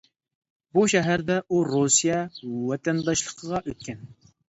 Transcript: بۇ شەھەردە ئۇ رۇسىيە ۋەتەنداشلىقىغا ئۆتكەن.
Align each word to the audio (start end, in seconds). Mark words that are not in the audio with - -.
بۇ 0.77 0.85
شەھەردە 0.93 1.37
ئۇ 1.45 1.61
رۇسىيە 1.69 2.19
ۋەتەنداشلىقىغا 2.73 3.65
ئۆتكەن. 3.65 4.07